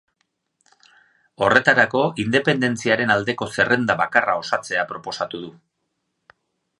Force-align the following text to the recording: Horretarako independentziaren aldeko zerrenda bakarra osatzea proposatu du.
Horretarako 1.47 1.99
independentziaren 2.23 3.13
aldeko 3.17 3.49
zerrenda 3.57 3.99
bakarra 4.01 4.39
osatzea 4.45 4.87
proposatu 4.93 5.43
du. 5.47 5.53